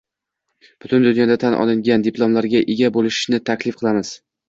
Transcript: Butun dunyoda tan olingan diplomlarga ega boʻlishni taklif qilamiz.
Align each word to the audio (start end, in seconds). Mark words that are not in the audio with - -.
Butun 0.85 1.05
dunyoda 1.09 1.37
tan 1.45 1.59
olingan 1.59 2.07
diplomlarga 2.09 2.65
ega 2.77 2.93
boʻlishni 2.99 3.45
taklif 3.55 3.83
qilamiz. 3.85 4.17